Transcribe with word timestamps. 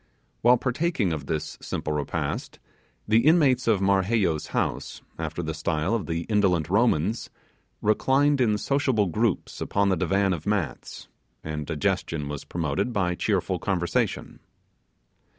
While 0.41 0.57
partaking 0.57 1.13
of 1.13 1.27
this 1.27 1.59
simple 1.61 1.93
repast, 1.93 2.57
the 3.07 3.19
inmates 3.19 3.67
of 3.67 3.81
Marheyo's 3.81 4.47
house, 4.47 5.03
after 5.19 5.43
the 5.43 5.53
style 5.53 5.93
of 5.93 6.07
the 6.07 6.25
ancient 6.27 6.71
Romans, 6.71 7.29
reclined 7.83 8.41
in 8.41 8.57
sociable 8.57 9.05
groups 9.05 9.61
upon 9.61 9.89
the 9.89 9.95
divan 9.95 10.33
of 10.33 10.47
mats, 10.47 11.07
and 11.43 11.67
digestion 11.67 12.27
was 12.27 12.45
promoted 12.45 12.91
by 12.91 13.13
cheerful 13.13 13.59
conversation. 13.59 14.39